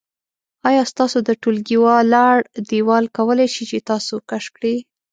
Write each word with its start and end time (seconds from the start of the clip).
آیا 0.69 0.83
ستاسو 0.91 1.17
د 1.27 1.29
ټولګي 1.41 1.77
ولاړ 1.85 2.37
دیوال 2.69 3.05
کولی 3.17 3.47
شي 3.53 3.63
چې 3.71 3.85
تاسو 3.89 4.15
کش 4.29 4.45
کړي؟ 4.55 4.75